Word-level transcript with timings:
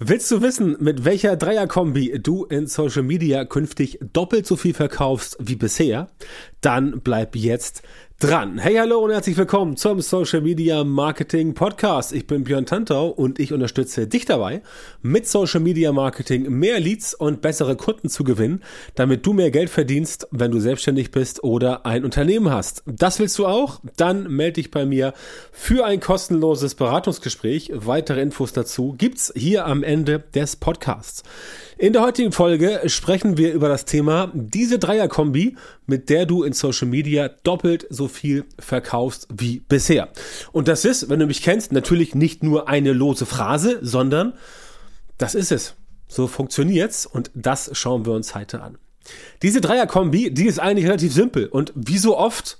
Willst 0.00 0.30
du 0.30 0.42
wissen, 0.42 0.76
mit 0.78 1.04
welcher 1.04 1.36
Dreierkombi 1.36 2.20
du 2.22 2.44
in 2.44 2.68
Social 2.68 3.02
Media 3.02 3.44
künftig 3.44 3.98
doppelt 4.12 4.46
so 4.46 4.54
viel 4.54 4.72
verkaufst 4.72 5.36
wie 5.40 5.56
bisher? 5.56 6.06
Dann 6.60 7.00
bleib 7.00 7.34
jetzt 7.34 7.82
dran. 8.20 8.58
Hey, 8.58 8.74
hallo 8.74 8.98
und 8.98 9.12
herzlich 9.12 9.36
willkommen 9.36 9.76
zum 9.76 10.00
Social 10.00 10.40
Media 10.40 10.82
Marketing 10.82 11.54
Podcast. 11.54 12.12
Ich 12.12 12.26
bin 12.26 12.42
Björn 12.42 12.66
Tantau 12.66 13.10
und 13.10 13.38
ich 13.38 13.52
unterstütze 13.52 14.08
dich 14.08 14.24
dabei, 14.24 14.60
mit 15.02 15.28
Social 15.28 15.60
Media 15.60 15.92
Marketing 15.92 16.50
mehr 16.50 16.80
Leads 16.80 17.14
und 17.14 17.42
bessere 17.42 17.76
Kunden 17.76 18.08
zu 18.08 18.24
gewinnen, 18.24 18.64
damit 18.96 19.24
du 19.24 19.34
mehr 19.34 19.52
Geld 19.52 19.70
verdienst, 19.70 20.26
wenn 20.32 20.50
du 20.50 20.58
selbstständig 20.58 21.12
bist 21.12 21.44
oder 21.44 21.86
ein 21.86 22.04
Unternehmen 22.04 22.50
hast. 22.50 22.82
Das 22.86 23.20
willst 23.20 23.38
du 23.38 23.46
auch? 23.46 23.80
Dann 23.96 24.24
melde 24.24 24.54
dich 24.54 24.72
bei 24.72 24.84
mir 24.84 25.14
für 25.52 25.86
ein 25.86 26.00
kostenloses 26.00 26.74
Beratungsgespräch. 26.74 27.70
Weitere 27.72 28.20
Infos 28.20 28.52
dazu 28.52 28.96
gibt's 28.98 29.32
hier 29.36 29.64
am 29.64 29.84
Ende 29.84 30.24
des 30.34 30.56
Podcasts. 30.56 31.22
In 31.80 31.92
der 31.92 32.02
heutigen 32.02 32.32
Folge 32.32 32.80
sprechen 32.86 33.36
wir 33.36 33.52
über 33.52 33.68
das 33.68 33.84
Thema 33.84 34.32
diese 34.34 34.80
Dreierkombi, 34.80 35.54
mit 35.86 36.10
der 36.10 36.26
du 36.26 36.42
in 36.42 36.52
Social 36.52 36.88
Media 36.88 37.28
doppelt 37.44 37.86
so 37.88 38.07
viel 38.08 38.44
verkaufst 38.58 39.28
wie 39.32 39.60
bisher. 39.60 40.08
Und 40.52 40.68
das 40.68 40.84
ist, 40.84 41.08
wenn 41.08 41.20
du 41.20 41.26
mich 41.26 41.42
kennst, 41.42 41.72
natürlich 41.72 42.14
nicht 42.14 42.42
nur 42.42 42.68
eine 42.68 42.92
lose 42.92 43.26
Phrase, 43.26 43.78
sondern 43.82 44.34
das 45.16 45.34
ist 45.34 45.52
es. 45.52 45.74
So 46.08 46.26
funktioniert's 46.26 47.06
und 47.06 47.30
das 47.34 47.70
schauen 47.74 48.06
wir 48.06 48.12
uns 48.12 48.34
heute 48.34 48.62
an. 48.62 48.78
Diese 49.42 49.60
Dreierkombi, 49.60 50.32
die 50.32 50.46
ist 50.46 50.58
eigentlich 50.58 50.86
relativ 50.86 51.12
simpel 51.12 51.46
und 51.46 51.72
wie 51.74 51.98
so 51.98 52.16
oft 52.16 52.58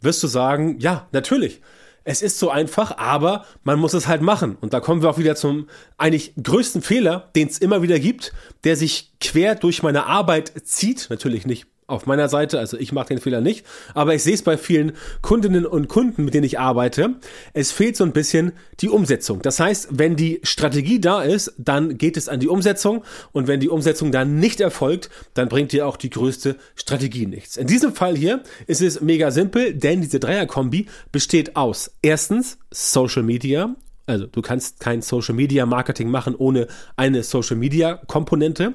wirst 0.00 0.22
du 0.22 0.26
sagen, 0.26 0.78
ja, 0.80 1.08
natürlich 1.12 1.60
es 2.04 2.22
ist 2.22 2.38
so 2.38 2.50
einfach, 2.50 2.96
aber 2.98 3.46
man 3.62 3.78
muss 3.78 3.94
es 3.94 4.08
halt 4.08 4.22
machen. 4.22 4.56
Und 4.60 4.72
da 4.72 4.80
kommen 4.80 5.02
wir 5.02 5.10
auch 5.10 5.18
wieder 5.18 5.36
zum 5.36 5.68
eigentlich 5.98 6.32
größten 6.42 6.82
Fehler, 6.82 7.30
den 7.36 7.48
es 7.48 7.58
immer 7.58 7.82
wieder 7.82 7.98
gibt, 7.98 8.32
der 8.64 8.76
sich 8.76 9.12
quer 9.20 9.54
durch 9.54 9.82
meine 9.82 10.06
Arbeit 10.06 10.52
zieht. 10.64 11.08
Natürlich 11.10 11.46
nicht 11.46 11.66
auf 11.86 12.06
meiner 12.06 12.28
Seite, 12.28 12.58
also 12.58 12.78
ich 12.78 12.92
mache 12.92 13.08
den 13.08 13.18
Fehler 13.18 13.40
nicht, 13.40 13.66
aber 13.94 14.14
ich 14.14 14.22
sehe 14.22 14.34
es 14.34 14.42
bei 14.42 14.56
vielen 14.56 14.92
Kundinnen 15.20 15.66
und 15.66 15.88
Kunden, 15.88 16.24
mit 16.24 16.34
denen 16.34 16.44
ich 16.44 16.58
arbeite. 16.58 17.16
Es 17.52 17.72
fehlt 17.72 17.96
so 17.96 18.04
ein 18.04 18.12
bisschen 18.12 18.52
die 18.80 18.88
Umsetzung. 18.88 19.42
Das 19.42 19.60
heißt, 19.60 19.88
wenn 19.90 20.16
die 20.16 20.40
Strategie 20.42 21.00
da 21.00 21.22
ist, 21.22 21.54
dann 21.58 21.98
geht 21.98 22.16
es 22.16 22.28
an 22.28 22.40
die 22.40 22.48
Umsetzung 22.48 23.04
und 23.32 23.48
wenn 23.48 23.60
die 23.60 23.68
Umsetzung 23.68 24.12
dann 24.12 24.36
nicht 24.36 24.60
erfolgt, 24.60 25.10
dann 25.34 25.48
bringt 25.48 25.72
dir 25.72 25.86
auch 25.86 25.96
die 25.96 26.10
größte 26.10 26.56
Strategie 26.76 27.26
nichts. 27.26 27.56
In 27.56 27.66
diesem 27.66 27.94
Fall 27.94 28.16
hier 28.16 28.42
ist 28.66 28.80
es 28.80 29.00
mega 29.00 29.30
simpel, 29.30 29.74
denn 29.74 30.00
diese 30.00 30.20
Dreierkombi 30.20 30.86
besteht 31.10 31.56
aus 31.56 31.90
erstens 32.02 32.58
Social 32.70 33.22
Media 33.22 33.74
also 34.12 34.26
du 34.26 34.42
kannst 34.42 34.80
kein 34.80 35.02
Social 35.02 35.34
Media 35.34 35.66
Marketing 35.66 36.10
machen 36.10 36.34
ohne 36.34 36.68
eine 36.96 37.22
Social 37.22 37.56
Media 37.56 37.96
Komponente. 38.06 38.74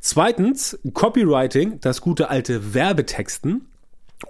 Zweitens 0.00 0.78
Copywriting, 0.94 1.80
das 1.80 2.00
gute 2.00 2.30
alte 2.30 2.74
Werbetexten. 2.74 3.66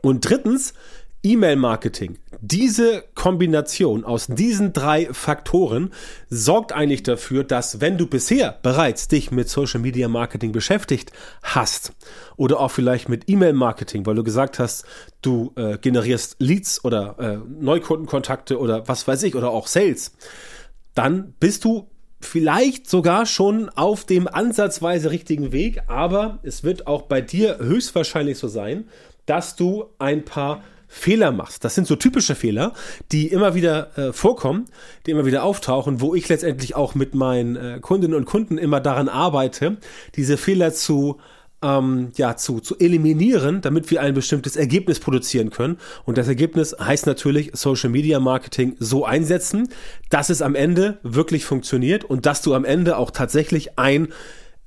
Und 0.02 0.28
drittens 0.28 0.74
E-Mail-Marketing. 1.22 2.18
Diese 2.40 3.04
Kombination 3.14 4.04
aus 4.04 4.28
diesen 4.28 4.72
drei 4.72 5.12
Faktoren 5.12 5.92
sorgt 6.30 6.72
eigentlich 6.72 7.02
dafür, 7.02 7.42
dass 7.42 7.80
wenn 7.80 7.98
du 7.98 8.06
bisher 8.06 8.58
bereits 8.62 9.08
dich 9.08 9.30
mit 9.30 9.48
Social 9.48 9.80
Media 9.80 10.08
Marketing 10.08 10.52
beschäftigt 10.52 11.12
hast 11.42 11.92
oder 12.36 12.60
auch 12.60 12.70
vielleicht 12.70 13.08
mit 13.08 13.28
E-Mail-Marketing, 13.28 14.06
weil 14.06 14.14
du 14.14 14.22
gesagt 14.22 14.58
hast, 14.58 14.84
du 15.20 15.52
äh, 15.56 15.78
generierst 15.78 16.36
Leads 16.38 16.84
oder 16.84 17.16
äh, 17.18 17.38
Neukundenkontakte 17.60 18.58
oder 18.58 18.86
was 18.86 19.08
weiß 19.08 19.24
ich 19.24 19.34
oder 19.34 19.50
auch 19.50 19.66
Sales, 19.66 20.12
dann 20.94 21.34
bist 21.40 21.64
du 21.64 21.90
vielleicht 22.20 22.88
sogar 22.88 23.26
schon 23.26 23.68
auf 23.68 24.04
dem 24.04 24.28
ansatzweise 24.28 25.10
richtigen 25.10 25.52
Weg, 25.52 25.82
aber 25.88 26.38
es 26.42 26.64
wird 26.64 26.86
auch 26.86 27.02
bei 27.02 27.20
dir 27.20 27.58
höchstwahrscheinlich 27.58 28.38
so 28.38 28.48
sein, 28.48 28.88
dass 29.26 29.56
du 29.56 29.86
ein 29.98 30.24
paar 30.24 30.62
Fehler 30.88 31.30
machst. 31.30 31.64
Das 31.64 31.74
sind 31.74 31.86
so 31.86 31.96
typische 31.96 32.34
Fehler, 32.34 32.72
die 33.12 33.28
immer 33.28 33.54
wieder 33.54 33.96
äh, 33.96 34.12
vorkommen, 34.12 34.64
die 35.06 35.12
immer 35.12 35.26
wieder 35.26 35.44
auftauchen, 35.44 36.00
wo 36.00 36.14
ich 36.14 36.28
letztendlich 36.28 36.74
auch 36.74 36.94
mit 36.94 37.14
meinen 37.14 37.56
äh, 37.56 37.78
Kundinnen 37.80 38.16
und 38.16 38.24
Kunden 38.24 38.58
immer 38.58 38.80
daran 38.80 39.08
arbeite, 39.08 39.76
diese 40.16 40.36
Fehler 40.36 40.72
zu 40.72 41.18
ähm, 41.62 42.12
ja, 42.16 42.36
zu, 42.36 42.60
zu 42.60 42.78
eliminieren, 42.78 43.60
damit 43.60 43.90
wir 43.90 44.00
ein 44.00 44.14
bestimmtes 44.14 44.56
Ergebnis 44.56 45.00
produzieren 45.00 45.50
können. 45.50 45.78
Und 46.04 46.18
das 46.18 46.28
Ergebnis 46.28 46.76
heißt 46.78 47.06
natürlich 47.06 47.50
Social 47.54 47.90
Media 47.90 48.20
Marketing 48.20 48.76
so 48.78 49.04
einsetzen, 49.04 49.68
dass 50.10 50.30
es 50.30 50.42
am 50.42 50.54
Ende 50.54 50.98
wirklich 51.02 51.44
funktioniert 51.44 52.04
und 52.04 52.26
dass 52.26 52.42
du 52.42 52.54
am 52.54 52.64
Ende 52.64 52.96
auch 52.96 53.10
tatsächlich 53.10 53.78
ein 53.78 54.08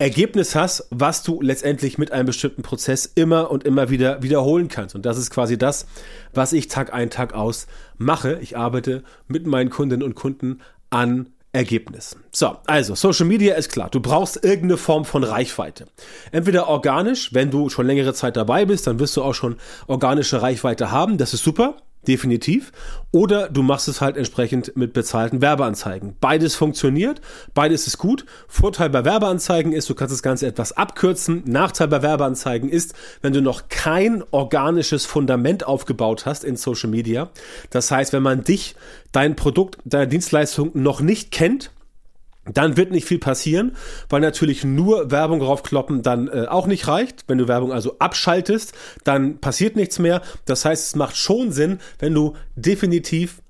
Ergebnis 0.01 0.55
hast, 0.55 0.87
was 0.89 1.21
du 1.21 1.43
letztendlich 1.43 1.99
mit 1.99 2.11
einem 2.11 2.25
bestimmten 2.25 2.63
Prozess 2.63 3.05
immer 3.05 3.51
und 3.51 3.65
immer 3.65 3.91
wieder 3.91 4.23
wiederholen 4.23 4.67
kannst. 4.67 4.95
Und 4.95 5.05
das 5.05 5.19
ist 5.19 5.29
quasi 5.29 5.59
das, 5.59 5.85
was 6.33 6.53
ich 6.53 6.67
Tag 6.67 6.91
ein, 6.91 7.11
Tag 7.11 7.35
aus 7.35 7.67
mache. 7.99 8.39
Ich 8.41 8.57
arbeite 8.57 9.03
mit 9.27 9.45
meinen 9.45 9.69
Kundinnen 9.69 10.01
und 10.01 10.15
Kunden 10.15 10.61
an 10.89 11.27
Ergebnis. 11.53 12.17
So, 12.31 12.57
also 12.65 12.95
Social 12.95 13.27
Media 13.27 13.53
ist 13.53 13.71
klar. 13.71 13.91
Du 13.91 13.99
brauchst 13.99 14.43
irgendeine 14.43 14.77
Form 14.77 15.05
von 15.05 15.23
Reichweite. 15.23 15.85
Entweder 16.31 16.67
organisch, 16.67 17.31
wenn 17.35 17.51
du 17.51 17.69
schon 17.69 17.85
längere 17.85 18.15
Zeit 18.15 18.35
dabei 18.37 18.65
bist, 18.65 18.87
dann 18.87 18.99
wirst 18.99 19.15
du 19.17 19.21
auch 19.21 19.35
schon 19.35 19.57
organische 19.85 20.41
Reichweite 20.41 20.89
haben. 20.89 21.19
Das 21.19 21.35
ist 21.35 21.43
super 21.43 21.75
definitiv. 22.07 22.71
Oder 23.11 23.49
du 23.49 23.61
machst 23.61 23.87
es 23.87 24.01
halt 24.01 24.17
entsprechend 24.17 24.75
mit 24.75 24.93
bezahlten 24.93 25.41
Werbeanzeigen. 25.41 26.15
Beides 26.19 26.55
funktioniert, 26.55 27.21
beides 27.53 27.87
ist 27.87 27.97
gut. 27.97 28.25
Vorteil 28.47 28.89
bei 28.89 29.03
Werbeanzeigen 29.05 29.73
ist, 29.73 29.89
du 29.89 29.95
kannst 29.95 30.13
das 30.13 30.23
Ganze 30.23 30.47
etwas 30.47 30.71
abkürzen. 30.71 31.43
Nachteil 31.45 31.87
bei 31.87 32.01
Werbeanzeigen 32.01 32.69
ist, 32.69 32.93
wenn 33.21 33.33
du 33.33 33.41
noch 33.41 33.69
kein 33.69 34.23
organisches 34.31 35.05
Fundament 35.05 35.65
aufgebaut 35.65 36.25
hast 36.25 36.43
in 36.43 36.55
Social 36.55 36.89
Media. 36.89 37.29
Das 37.69 37.91
heißt, 37.91 38.13
wenn 38.13 38.23
man 38.23 38.43
dich, 38.43 38.75
dein 39.11 39.35
Produkt, 39.35 39.77
deine 39.85 40.07
Dienstleistung 40.07 40.71
noch 40.73 41.01
nicht 41.01 41.31
kennt, 41.31 41.71
dann 42.45 42.75
wird 42.75 42.91
nicht 42.91 43.05
viel 43.07 43.19
passieren, 43.19 43.75
weil 44.09 44.21
natürlich 44.21 44.63
nur 44.63 45.11
Werbung 45.11 45.39
draufkloppen 45.39 46.01
dann 46.01 46.27
äh, 46.27 46.47
auch 46.47 46.65
nicht 46.65 46.87
reicht. 46.87 47.25
Wenn 47.27 47.37
du 47.37 47.47
Werbung 47.47 47.71
also 47.71 47.99
abschaltest, 47.99 48.73
dann 49.03 49.39
passiert 49.39 49.75
nichts 49.75 49.99
mehr. 49.99 50.21
Das 50.45 50.65
heißt, 50.65 50.87
es 50.87 50.95
macht 50.95 51.15
schon 51.15 51.51
Sinn, 51.51 51.79
wenn 51.99 52.13
du 52.13 52.35
definitiv 52.55 53.41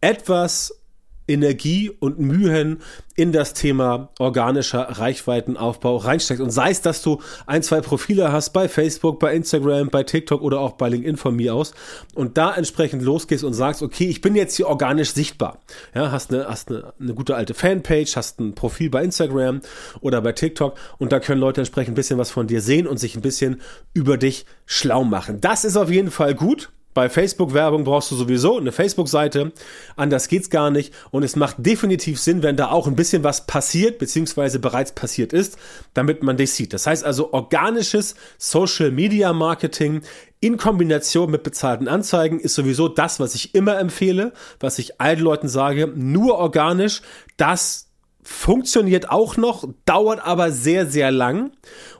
etwas 0.00 0.81
Energie 1.28 1.90
und 1.90 2.18
Mühen 2.18 2.80
in 3.14 3.32
das 3.32 3.54
Thema 3.54 4.10
organischer 4.18 4.80
Reichweitenaufbau 4.82 5.96
reinsteckt. 5.96 6.40
Und 6.40 6.50
sei 6.50 6.70
es, 6.70 6.80
dass 6.80 7.02
du 7.02 7.20
ein, 7.46 7.62
zwei 7.62 7.80
Profile 7.80 8.32
hast 8.32 8.50
bei 8.50 8.68
Facebook, 8.68 9.18
bei 9.18 9.34
Instagram, 9.34 9.88
bei 9.90 10.02
TikTok 10.02 10.42
oder 10.42 10.60
auch 10.60 10.72
bei 10.72 10.88
LinkedIn 10.88 11.16
von 11.16 11.36
mir 11.36 11.54
aus 11.54 11.74
und 12.14 12.38
da 12.38 12.54
entsprechend 12.54 13.02
losgehst 13.02 13.44
und 13.44 13.52
sagst, 13.52 13.82
okay, 13.82 14.06
ich 14.06 14.20
bin 14.20 14.34
jetzt 14.34 14.56
hier 14.56 14.68
organisch 14.68 15.12
sichtbar. 15.12 15.60
Ja, 15.94 16.10
hast 16.10 16.32
eine, 16.32 16.48
hast 16.48 16.70
eine, 16.70 16.92
eine 16.98 17.14
gute 17.14 17.36
alte 17.36 17.54
Fanpage, 17.54 18.16
hast 18.16 18.40
ein 18.40 18.54
Profil 18.54 18.90
bei 18.90 19.04
Instagram 19.04 19.60
oder 20.00 20.20
bei 20.22 20.32
TikTok 20.32 20.76
und 20.98 21.12
da 21.12 21.20
können 21.20 21.40
Leute 21.40 21.60
entsprechend 21.60 21.92
ein 21.92 21.96
bisschen 21.96 22.18
was 22.18 22.30
von 22.30 22.46
dir 22.46 22.60
sehen 22.60 22.86
und 22.86 22.98
sich 22.98 23.14
ein 23.14 23.22
bisschen 23.22 23.60
über 23.92 24.16
dich 24.16 24.46
schlau 24.66 25.04
machen. 25.04 25.40
Das 25.40 25.64
ist 25.64 25.76
auf 25.76 25.90
jeden 25.90 26.10
Fall 26.10 26.34
gut. 26.34 26.70
Bei 26.94 27.08
Facebook-Werbung 27.08 27.84
brauchst 27.84 28.10
du 28.10 28.16
sowieso 28.16 28.58
eine 28.58 28.72
Facebook-Seite. 28.72 29.52
Anders 29.96 30.28
geht's 30.28 30.50
gar 30.50 30.70
nicht. 30.70 30.92
Und 31.10 31.22
es 31.22 31.36
macht 31.36 31.56
definitiv 31.58 32.20
Sinn, 32.20 32.42
wenn 32.42 32.56
da 32.56 32.70
auch 32.70 32.86
ein 32.86 32.96
bisschen 32.96 33.24
was 33.24 33.46
passiert, 33.46 33.98
beziehungsweise 33.98 34.58
bereits 34.58 34.92
passiert 34.92 35.32
ist, 35.32 35.56
damit 35.94 36.22
man 36.22 36.36
dich 36.36 36.52
sieht. 36.52 36.72
Das 36.72 36.86
heißt 36.86 37.04
also 37.04 37.32
organisches 37.32 38.14
Social-Media-Marketing 38.38 40.02
in 40.40 40.56
Kombination 40.56 41.30
mit 41.30 41.44
bezahlten 41.44 41.86
Anzeigen 41.86 42.40
ist 42.40 42.56
sowieso 42.56 42.88
das, 42.88 43.20
was 43.20 43.36
ich 43.36 43.54
immer 43.54 43.78
empfehle, 43.78 44.32
was 44.58 44.78
ich 44.80 45.00
allen 45.00 45.20
Leuten 45.20 45.48
sage. 45.48 45.92
Nur 45.94 46.36
organisch, 46.36 47.00
das 47.36 47.88
funktioniert 48.24 49.08
auch 49.08 49.36
noch, 49.36 49.68
dauert 49.84 50.26
aber 50.26 50.50
sehr, 50.50 50.86
sehr 50.86 51.12
lang. 51.12 51.52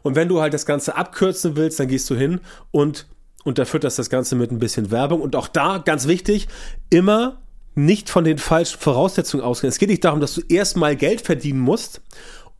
Und 0.03 0.17
wenn 0.17 0.29
du 0.29 0.41
halt 0.41 0.55
das 0.55 0.67
Ganze 0.67 0.97
abkürzen 0.97 1.56
willst, 1.56 1.79
dann 1.79 1.88
gehst 1.88 2.11
du 2.11 2.17
hin 2.17 2.41
und 2.73 3.06
unterfütterst 3.44 3.99
das 3.99 4.11
Ganze 4.11 4.37
mit 4.37 4.50
ein 4.50 4.59
bisschen 4.59 4.91
Werbung. 4.91 5.21
Und 5.21 5.37
auch 5.37 5.49
da, 5.49 5.79
ganz 5.79 6.06
wichtig, 6.06 6.49
immer 6.91 7.41
nicht 7.75 8.11
von 8.11 8.25
den 8.25 8.39
falschen 8.39 8.79
Voraussetzungen 8.79 9.44
ausgehen. 9.44 9.71
Es 9.71 9.79
geht 9.79 9.89
nicht 9.89 10.05
darum, 10.05 10.21
dass 10.21 10.35
du 10.35 10.43
erstmal 10.49 10.97
Geld 10.97 11.23
verdienen 11.23 11.61
musst, 11.61 12.03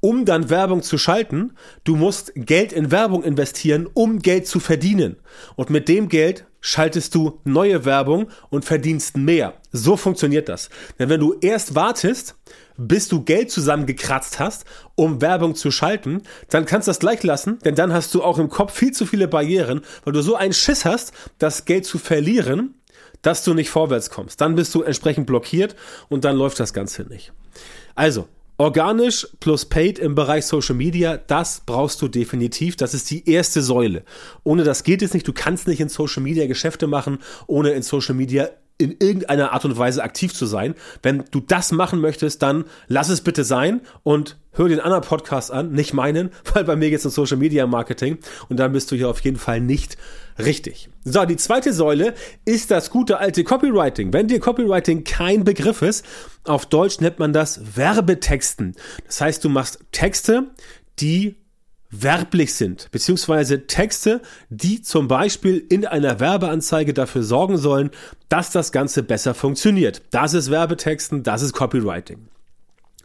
um 0.01 0.25
dann 0.25 0.51
Werbung 0.51 0.83
zu 0.83 0.99
schalten. 0.99 1.53
Du 1.85 1.97
musst 1.97 2.33
Geld 2.35 2.73
in 2.73 2.91
Werbung 2.91 3.23
investieren, 3.23 3.89
um 3.93 4.21
Geld 4.21 4.47
zu 4.47 4.59
verdienen. 4.59 5.17
Und 5.55 5.71
mit 5.71 5.89
dem 5.89 6.09
Geld 6.09 6.45
schaltest 6.63 7.15
du 7.15 7.41
neue 7.45 7.85
Werbung 7.85 8.29
und 8.49 8.65
verdienst 8.65 9.19
mehr. 9.19 9.55
So 9.73 9.99
funktioniert 9.99 10.49
das. 10.49 10.71
Denn 10.99 11.11
wenn 11.11 11.21
du 11.21 11.35
erst 11.43 11.75
wartest, 11.75 12.37
bis 12.79 13.09
du 13.09 13.23
Geld 13.23 13.51
zusammengekratzt 13.51 14.39
hast, 14.39 14.65
um 14.95 15.21
Werbung 15.21 15.55
zu 15.55 15.71
schalten, 15.71 16.23
dann 16.49 16.65
kannst 16.65 16.89
du 16.89 16.91
das 16.91 17.01
gleich 17.01 17.23
lassen, 17.23 17.59
denn 17.65 17.75
dann 17.75 17.93
hast 17.93 18.15
du 18.15 18.23
auch 18.23 18.39
im 18.39 18.49
Kopf 18.49 18.73
viel 18.73 18.93
zu 18.93 19.05
viele 19.05 19.29
Barrieren, 19.29 19.83
weil 20.05 20.15
du 20.15 20.23
so 20.23 20.37
einen 20.37 20.55
Schiss 20.55 20.87
hast, 20.87 21.13
das 21.39 21.67
Geld 21.67 21.85
zu 21.85 21.99
verlieren, 21.99 22.75
dass 23.21 23.45
du 23.45 23.55
nicht 23.55 23.71
vorwärts 23.71 24.11
kommst. 24.11 24.41
Dann 24.41 24.55
bist 24.55 24.75
du 24.75 24.83
entsprechend 24.83 25.27
blockiert 25.27 25.77
und 26.09 26.25
dann 26.25 26.37
läuft 26.37 26.59
das 26.59 26.73
Ganze 26.73 27.03
nicht. 27.03 27.33
Also, 27.95 28.29
Organisch 28.59 29.27
plus 29.41 29.65
Paid 29.65 29.99
im 29.99 30.15
Bereich 30.15 30.47
Social 30.47 30.77
Media, 30.77 31.17
das 31.17 31.63
brauchst 31.65 32.01
du 32.03 32.09
definitiv. 32.09 32.77
Das 32.77 32.95
ist 32.95 33.11
die 33.11 33.29
erste 33.29 33.63
Säule. 33.63 34.05
Ohne 34.45 34.63
das 34.63 34.85
geht 34.85 35.03
es 35.03 35.15
nicht. 35.15 35.27
Du 35.27 35.33
kannst 35.33 35.67
nicht 35.67 35.81
in 35.81 35.89
Social 35.89 36.23
Media 36.23 36.47
Geschäfte 36.47 36.87
machen, 36.87 37.19
ohne 37.47 37.71
in 37.71 37.83
Social 37.83 38.15
Media 38.15 38.51
in 38.79 38.97
irgendeiner 38.99 39.53
Art 39.53 39.65
und 39.65 39.79
Weise 39.79 40.03
aktiv 40.03 40.35
zu 40.35 40.47
sein. 40.47 40.75
Wenn 41.03 41.25
du 41.31 41.41
das 41.41 41.73
machen 41.73 42.01
möchtest, 42.01 42.43
dann 42.43 42.65
lass 42.89 43.09
es 43.09 43.21
bitte 43.21 43.45
sein 43.45 43.81
und 44.03 44.39
hör 44.53 44.69
den 44.69 44.81
anderen 44.81 45.03
Podcast 45.03 45.51
an, 45.51 45.73
nicht 45.73 45.93
meinen, 45.93 46.31
weil 46.55 46.65
bei 46.65 46.77
mir 46.77 46.91
geht 46.91 46.99
es 46.99 47.07
um 47.07 47.11
Social 47.11 47.37
Media 47.37 47.67
Marketing 47.67 48.19
und 48.49 48.59
dann 48.59 48.73
bist 48.73 48.91
du 48.91 48.97
hier 48.97 49.09
auf 49.09 49.21
jeden 49.21 49.39
Fall 49.39 49.61
nicht 49.61 49.97
richtig. 50.39 50.89
So, 51.05 51.25
die 51.25 51.37
zweite 51.37 51.73
Säule 51.73 52.15
ist 52.45 52.71
das 52.71 52.91
gute 52.91 53.19
alte 53.19 53.45
Copywriting. 53.45 54.13
Wenn 54.13 54.29
dir 54.29 54.41
Copywriting 54.41 55.05
kein 55.05 55.45
Begriff 55.45 55.83
ist, 55.83 56.05
auf 56.45 56.67
Deutsch 56.67 57.01
nennt 57.01 57.19
man 57.19 57.33
das 57.33 57.77
Werbetexten. 57.77 58.75
Das 59.07 59.21
heißt, 59.21 59.45
du 59.45 59.49
machst 59.49 59.79
Texte, 59.93 60.51
die 60.99 61.37
werblich 61.93 62.55
sind, 62.55 62.91
beziehungsweise 62.91 63.67
Texte, 63.67 64.23
die 64.49 64.83
zum 64.83 65.07
Beispiel 65.07 65.65
in 65.69 65.87
einer 65.87 66.19
Werbeanzeige 66.19 66.95
dafür 66.95 67.23
sorgen 67.23 67.59
sollen, 67.59 67.91
dass 68.29 68.51
das 68.51 68.73
Ganze 68.73 69.03
besser 69.03 69.35
funktioniert. 69.35 70.03
Das 70.11 70.35
ist 70.35 70.51
Werbetexten, 70.51 71.23
das 71.23 71.43
ist 71.43 71.53
Copywriting. 71.53 72.29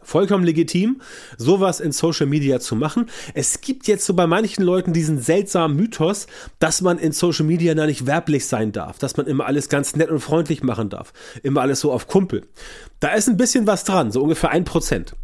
Vollkommen 0.08 0.44
legitim, 0.44 1.02
sowas 1.36 1.80
in 1.80 1.92
Social 1.92 2.26
Media 2.26 2.60
zu 2.60 2.76
machen. 2.76 3.10
Es 3.34 3.60
gibt 3.60 3.86
jetzt 3.88 4.06
so 4.06 4.14
bei 4.14 4.26
manchen 4.26 4.64
Leuten 4.64 4.94
diesen 4.94 5.20
seltsamen 5.20 5.76
Mythos, 5.76 6.28
dass 6.60 6.80
man 6.80 6.98
in 6.98 7.12
Social 7.12 7.44
Media 7.44 7.74
da 7.74 7.84
nicht 7.84 8.06
werblich 8.06 8.46
sein 8.46 8.72
darf, 8.72 8.98
dass 8.98 9.18
man 9.18 9.26
immer 9.26 9.44
alles 9.44 9.68
ganz 9.68 9.96
nett 9.96 10.08
und 10.08 10.20
freundlich 10.20 10.62
machen 10.62 10.88
darf, 10.88 11.12
immer 11.42 11.60
alles 11.60 11.80
so 11.80 11.92
auf 11.92 12.06
Kumpel. 12.06 12.46
Da 13.00 13.08
ist 13.08 13.28
ein 13.28 13.36
bisschen 13.36 13.66
was 13.66 13.84
dran, 13.84 14.10
so 14.10 14.22
ungefähr 14.22 14.48
ein 14.48 14.64
Prozent 14.64 15.14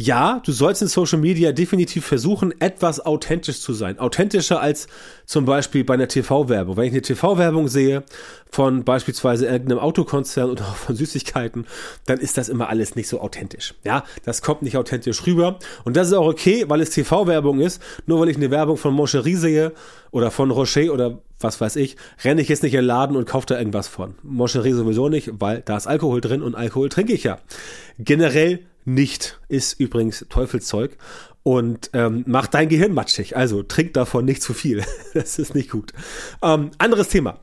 ja, 0.00 0.40
du 0.46 0.52
sollst 0.52 0.80
in 0.80 0.88
Social 0.88 1.18
Media 1.18 1.52
definitiv 1.52 2.06
versuchen, 2.06 2.58
etwas 2.58 3.04
authentisch 3.04 3.60
zu 3.60 3.74
sein. 3.74 3.98
Authentischer 3.98 4.58
als 4.58 4.86
zum 5.26 5.44
Beispiel 5.44 5.84
bei 5.84 5.92
einer 5.92 6.08
TV-Werbung. 6.08 6.78
Wenn 6.78 6.86
ich 6.86 6.92
eine 6.92 7.02
TV-Werbung 7.02 7.68
sehe 7.68 8.02
von 8.50 8.84
beispielsweise 8.84 9.44
irgendeinem 9.44 9.78
Autokonzern 9.78 10.48
oder 10.48 10.64
auch 10.64 10.76
von 10.76 10.96
Süßigkeiten, 10.96 11.66
dann 12.06 12.18
ist 12.18 12.38
das 12.38 12.48
immer 12.48 12.70
alles 12.70 12.96
nicht 12.96 13.08
so 13.08 13.20
authentisch. 13.20 13.74
Ja, 13.84 14.04
das 14.24 14.40
kommt 14.40 14.62
nicht 14.62 14.78
authentisch 14.78 15.26
rüber. 15.26 15.58
Und 15.84 15.98
das 15.98 16.08
ist 16.08 16.14
auch 16.14 16.26
okay, 16.26 16.64
weil 16.66 16.80
es 16.80 16.88
TV-Werbung 16.90 17.60
ist. 17.60 17.82
Nur 18.06 18.20
weil 18.20 18.30
ich 18.30 18.38
eine 18.38 18.50
Werbung 18.50 18.78
von 18.78 18.94
Moncherie 18.94 19.36
sehe 19.36 19.72
oder 20.12 20.30
von 20.30 20.50
Rocher 20.50 20.94
oder 20.94 21.18
was 21.40 21.60
weiß 21.60 21.76
ich, 21.76 21.96
renne 22.24 22.40
ich 22.40 22.48
jetzt 22.48 22.62
nicht 22.62 22.72
in 22.72 22.80
den 22.80 22.86
Laden 22.86 23.16
und 23.16 23.28
kaufe 23.28 23.46
da 23.46 23.58
irgendwas 23.58 23.88
von. 23.88 24.14
Moncherie 24.22 24.72
sowieso 24.72 25.10
nicht, 25.10 25.30
weil 25.40 25.60
da 25.60 25.76
ist 25.76 25.86
Alkohol 25.86 26.22
drin 26.22 26.42
und 26.42 26.54
Alkohol 26.54 26.88
trinke 26.88 27.12
ich 27.12 27.24
ja. 27.24 27.38
Generell 27.98 28.60
nicht, 28.84 29.40
ist 29.48 29.78
übrigens 29.78 30.26
Teufelszeug 30.28 30.96
und 31.42 31.90
ähm, 31.92 32.24
macht 32.26 32.54
dein 32.54 32.68
Gehirn 32.68 32.92
matschig. 32.92 33.36
Also 33.36 33.62
trink 33.62 33.94
davon 33.94 34.24
nicht 34.24 34.42
zu 34.42 34.54
viel. 34.54 34.84
das 35.14 35.38
ist 35.38 35.54
nicht 35.54 35.70
gut. 35.70 35.92
Ähm, 36.42 36.70
anderes 36.78 37.08
Thema. 37.08 37.40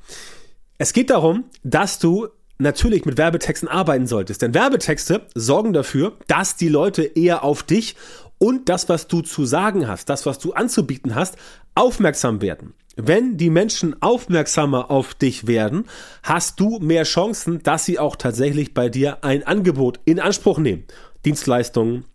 Es 0.78 0.94
geht 0.94 1.10
darum, 1.10 1.46
dass 1.64 2.00
du 2.00 2.28
natürlich 2.60 3.06
mit 3.06 3.18
Werbetexten 3.18 3.70
arbeiten 3.70 4.08
solltest. 4.08 4.42
Denn 4.42 4.54
Werbetexte 4.54 5.28
sorgen 5.36 5.74
dafür, 5.74 6.14
dass 6.28 6.56
die 6.56 6.70
Leute 6.70 7.04
eher 7.04 7.44
auf 7.44 7.64
dich 7.64 7.96
und 8.40 8.70
das, 8.70 8.88
was 8.90 9.08
du 9.08 9.22
zu 9.22 9.46
sagen 9.46 9.88
hast, 9.88 10.10
das, 10.10 10.26
was 10.26 10.40
du 10.40 10.54
anzubieten 10.54 11.16
hast, 11.16 11.38
aufmerksam 11.76 12.42
werden. 12.42 12.74
Wenn 13.00 13.38
die 13.38 13.52
Menschen 13.52 14.02
aufmerksamer 14.02 14.90
auf 14.90 15.14
dich 15.14 15.46
werden, 15.46 15.86
hast 16.24 16.60
du 16.60 16.80
mehr 16.80 17.04
Chancen, 17.04 17.62
dass 17.62 17.86
sie 17.86 18.00
auch 18.00 18.16
tatsächlich 18.16 18.74
bei 18.74 18.90
dir 18.90 19.24
ein 19.24 19.46
Angebot 19.46 20.00
in 20.06 20.20
Anspruch 20.20 20.58
nehmen. 20.58 20.86
Dienstleistungen, 21.28 22.06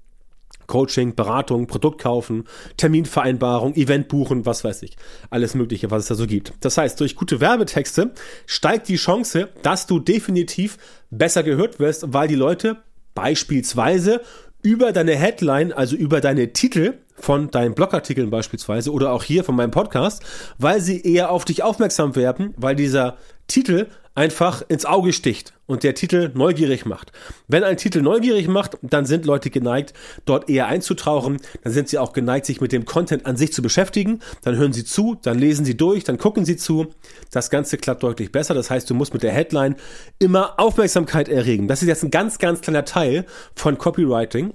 Coaching, 0.67 1.15
Beratung, 1.15 1.67
Produkt 1.67 2.01
kaufen, 2.01 2.45
Terminvereinbarung, 2.79 3.75
Event 3.75 4.09
buchen, 4.09 4.47
was 4.47 4.65
weiß 4.65 4.85
ich. 4.85 4.97
Alles 5.29 5.55
Mögliche, 5.55 5.91
was 5.91 6.05
es 6.05 6.09
da 6.09 6.15
so 6.15 6.27
gibt. 6.27 6.55
Das 6.61 6.79
heißt, 6.79 6.99
durch 6.99 7.15
gute 7.15 7.39
Werbetexte 7.39 8.13
steigt 8.47 8.89
die 8.89 8.97
Chance, 8.97 9.51
dass 9.63 9.87
du 9.87 9.99
definitiv 9.99 10.79
besser 11.11 11.43
gehört 11.43 11.79
wirst, 11.79 12.15
weil 12.15 12.27
die 12.27 12.37
Leute 12.37 12.79
beispielsweise 13.15 14.23
über 14.63 14.93
deine 14.93 15.15
Headline, 15.15 15.75
also 15.75 15.95
über 15.95 16.23
deine 16.23 16.55
Titel 16.55 16.95
von 17.15 17.51
deinen 17.51 17.75
Blogartikeln 17.75 18.31
beispielsweise 18.31 18.93
oder 18.93 19.13
auch 19.13 19.25
hier 19.25 19.45
von 19.45 19.55
meinem 19.55 19.73
Podcast, 19.73 20.23
weil 20.57 20.81
sie 20.81 21.03
eher 21.03 21.31
auf 21.31 21.45
dich 21.45 21.63
aufmerksam 21.63 22.17
werden, 22.17 22.55
weil 22.57 22.77
dieser 22.77 23.19
Titel 23.47 23.89
einfach 24.15 24.63
ins 24.69 24.85
Auge 24.85 25.13
sticht 25.13 25.55
und 25.67 25.85
der 25.85 25.95
Titel 25.95 26.31
neugierig 26.35 26.85
macht. 26.85 27.13
Wenn 27.49 27.65
ein 27.65 27.77
Titel 27.79 28.03
neugierig 28.03 28.47
macht, 28.47 28.77
dann 28.83 29.07
sind 29.07 29.25
Leute 29.25 29.49
geneigt, 29.49 29.95
dort 30.27 30.51
eher 30.51 30.67
einzutauchen, 30.67 31.39
dann 31.65 31.73
sind 31.73 31.89
sie 31.89 31.99
auch 31.99 32.13
geneigt, 32.13 32.47
sich 32.47 32.61
mit 32.61 32.73
dem 32.73 32.85
Content 32.85 33.25
an 33.25 33.37
sich 33.37 33.53
zu 33.53 33.63
beschäftigen, 33.63 34.21
dann 34.43 34.57
hören 34.57 34.73
sie 34.73 34.85
zu, 34.85 35.17
dann 35.23 35.39
lesen 35.39 35.65
sie 35.65 35.77
durch, 35.77 36.05
dann 36.05 36.19
gucken 36.19 36.45
sie 36.45 36.57
zu. 36.57 36.89
Das 37.31 37.49
Ganze 37.49 37.79
klappt 37.79 38.03
deutlich 38.03 38.33
besser. 38.33 38.55
Das 38.55 38.71
heißt, 38.71 38.89
du 38.91 38.95
musst 38.95 39.15
mit 39.15 39.23
der 39.23 39.33
Headline 39.33 39.77
immer 40.19 40.61
Aufmerksamkeit 40.61 41.29
erregen. 41.29 41.69
Das 41.69 41.81
ist 41.81 41.89
jetzt 41.89 42.05
ein 42.05 42.11
ganz, 42.11 42.39
ganz 42.39 42.61
kleiner 42.61 42.85
Teil 42.85 43.25
von 43.55 43.79
Copywriting. 43.79 44.53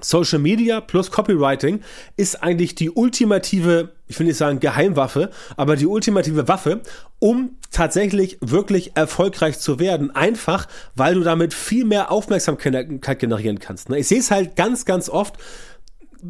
Social 0.00 0.38
Media 0.38 0.80
plus 0.80 1.10
Copywriting 1.10 1.80
ist 2.16 2.42
eigentlich 2.42 2.74
die 2.74 2.90
ultimative, 2.90 3.90
ich 4.08 4.18
will 4.18 4.26
nicht 4.26 4.38
sagen 4.38 4.58
Geheimwaffe, 4.58 5.30
aber 5.56 5.76
die 5.76 5.86
ultimative 5.86 6.48
Waffe, 6.48 6.80
um 7.18 7.56
tatsächlich 7.70 8.38
wirklich 8.40 8.96
erfolgreich 8.96 9.58
zu 9.58 9.78
werden. 9.78 10.14
Einfach, 10.14 10.66
weil 10.94 11.14
du 11.14 11.20
damit 11.20 11.54
viel 11.54 11.84
mehr 11.84 12.10
Aufmerksamkeit 12.10 13.18
generieren 13.18 13.58
kannst. 13.58 13.90
Ich 13.90 14.08
sehe 14.08 14.18
es 14.18 14.30
halt 14.30 14.56
ganz, 14.56 14.84
ganz 14.84 15.08
oft, 15.08 15.36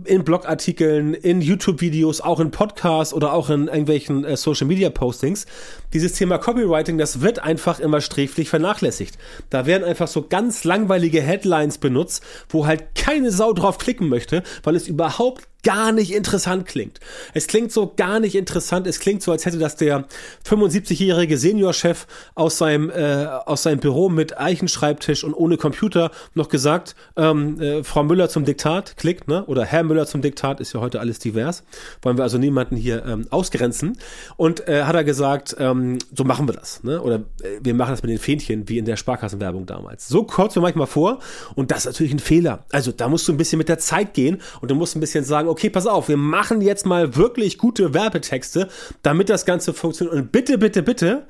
in 0.04 0.24
Blogartikeln, 0.24 1.14
in 1.14 1.40
YouTube-Videos, 1.40 2.20
auch 2.20 2.40
in 2.40 2.50
Podcasts 2.50 3.12
oder 3.12 3.32
auch 3.32 3.50
in 3.50 3.66
irgendwelchen 3.66 4.24
äh, 4.24 4.36
Social-Media-Postings. 4.36 5.46
Dieses 5.92 6.12
Thema 6.12 6.38
Copywriting, 6.38 6.98
das 6.98 7.20
wird 7.20 7.40
einfach 7.40 7.80
immer 7.80 8.00
sträflich 8.00 8.48
vernachlässigt. 8.48 9.18
Da 9.50 9.66
werden 9.66 9.84
einfach 9.84 10.08
so 10.08 10.22
ganz 10.22 10.64
langweilige 10.64 11.20
Headlines 11.20 11.78
benutzt, 11.78 12.22
wo 12.48 12.66
halt 12.66 12.94
keine 12.94 13.32
Sau 13.32 13.52
drauf 13.52 13.78
klicken 13.78 14.08
möchte, 14.08 14.42
weil 14.62 14.76
es 14.76 14.86
überhaupt 14.86 15.48
gar 15.62 15.92
nicht 15.92 16.12
interessant 16.12 16.66
klingt. 16.66 17.00
Es 17.34 17.46
klingt 17.46 17.72
so 17.72 17.92
gar 17.94 18.20
nicht 18.20 18.34
interessant. 18.34 18.86
Es 18.86 19.00
klingt 19.00 19.22
so, 19.22 19.32
als 19.32 19.46
hätte 19.46 19.58
das 19.58 19.76
der 19.76 20.06
75-jährige 20.48 21.36
Seniorchef 21.36 22.06
aus 22.34 22.58
seinem 22.58 22.90
äh, 22.90 23.26
aus 23.26 23.62
seinem 23.62 23.80
Büro 23.80 24.08
mit 24.08 24.38
Eichenschreibtisch 24.38 25.24
und 25.24 25.34
ohne 25.34 25.56
Computer 25.56 26.10
noch 26.34 26.48
gesagt: 26.48 26.94
ähm, 27.16 27.60
äh, 27.60 27.84
Frau 27.84 28.02
Müller 28.02 28.28
zum 28.28 28.44
Diktat 28.44 28.96
klickt, 28.96 29.28
ne? 29.28 29.44
Oder 29.46 29.64
Herr 29.64 29.82
Müller 29.82 30.06
zum 30.06 30.22
Diktat 30.22 30.60
ist 30.60 30.72
ja 30.72 30.80
heute 30.80 31.00
alles 31.00 31.18
divers. 31.18 31.64
Wollen 32.02 32.16
wir 32.16 32.22
also 32.22 32.38
niemanden 32.38 32.76
hier 32.76 33.04
ähm, 33.04 33.26
ausgrenzen? 33.30 33.98
Und 34.36 34.66
äh, 34.68 34.84
hat 34.84 34.94
er 34.94 35.04
gesagt: 35.04 35.56
ähm, 35.58 35.98
So 36.14 36.24
machen 36.24 36.48
wir 36.48 36.54
das, 36.54 36.82
ne? 36.82 37.02
Oder 37.02 37.16
äh, 37.42 37.58
wir 37.62 37.74
machen 37.74 37.90
das 37.90 38.02
mit 38.02 38.10
den 38.10 38.18
Fähnchen 38.18 38.68
wie 38.68 38.78
in 38.78 38.84
der 38.84 38.96
Sparkassenwerbung 38.96 39.66
damals. 39.66 40.08
So 40.08 40.24
kurz 40.24 40.56
mir 40.56 40.62
manchmal 40.62 40.86
vor. 40.86 41.18
Und 41.54 41.70
das 41.70 41.80
ist 41.80 41.86
natürlich 41.86 42.12
ein 42.12 42.18
Fehler. 42.18 42.64
Also 42.72 42.92
da 42.92 43.08
musst 43.08 43.28
du 43.28 43.32
ein 43.32 43.36
bisschen 43.36 43.58
mit 43.58 43.68
der 43.68 43.78
Zeit 43.78 44.14
gehen 44.14 44.40
und 44.60 44.70
du 44.70 44.74
musst 44.74 44.96
ein 44.96 45.00
bisschen 45.00 45.24
sagen 45.24 45.48
okay, 45.50 45.70
pass 45.70 45.86
auf, 45.86 46.08
wir 46.08 46.16
machen 46.16 46.60
jetzt 46.60 46.86
mal 46.86 47.16
wirklich 47.16 47.58
gute 47.58 47.94
Werbetexte, 47.94 48.68
damit 49.02 49.28
das 49.28 49.44
Ganze 49.44 49.74
funktioniert. 49.74 50.16
Und 50.16 50.32
bitte, 50.32 50.58
bitte, 50.58 50.82
bitte, 50.82 51.26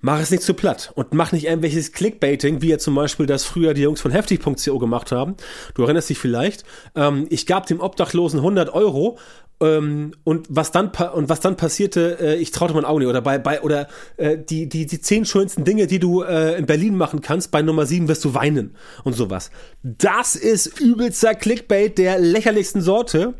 mach 0.00 0.20
es 0.20 0.30
nicht 0.30 0.42
zu 0.42 0.54
platt 0.54 0.92
und 0.94 1.14
mach 1.14 1.32
nicht 1.32 1.46
irgendwelches 1.46 1.92
Clickbaiting, 1.92 2.62
wie 2.62 2.68
ja 2.68 2.78
zum 2.78 2.94
Beispiel 2.94 3.26
das 3.26 3.44
früher 3.44 3.74
die 3.74 3.82
Jungs 3.82 4.00
von 4.00 4.10
heftig.co 4.10 4.78
gemacht 4.78 5.10
haben. 5.12 5.36
Du 5.74 5.82
erinnerst 5.82 6.10
dich 6.10 6.18
vielleicht. 6.18 6.64
Ähm, 6.94 7.26
ich 7.30 7.46
gab 7.46 7.66
dem 7.66 7.80
Obdachlosen 7.80 8.38
100 8.38 8.72
Euro 8.72 9.18
ähm, 9.60 10.12
und 10.24 10.46
was 10.50 10.70
dann 10.70 10.90
und 11.14 11.28
was 11.28 11.40
dann 11.40 11.56
passierte, 11.56 12.18
äh, 12.20 12.36
ich 12.36 12.50
traute 12.50 12.74
mein 12.74 12.84
Auge 12.84 13.00
nicht 13.00 13.08
oder 13.08 13.22
bei 13.22 13.38
bei 13.38 13.62
oder 13.62 13.88
äh, 14.18 14.36
die 14.36 14.68
die 14.68 14.86
die 14.86 15.00
zehn 15.00 15.24
schönsten 15.24 15.64
Dinge, 15.64 15.86
die 15.86 15.98
du 15.98 16.22
äh, 16.22 16.58
in 16.58 16.66
Berlin 16.66 16.96
machen 16.96 17.22
kannst, 17.22 17.50
bei 17.50 17.62
Nummer 17.62 17.86
sieben 17.86 18.08
wirst 18.08 18.24
du 18.24 18.34
weinen 18.34 18.74
und 19.04 19.14
sowas. 19.14 19.50
Das 19.82 20.36
ist 20.36 20.80
übelster 20.80 21.34
Clickbait 21.34 21.96
der 21.96 22.18
lächerlichsten 22.18 22.82
Sorte. 22.82 23.34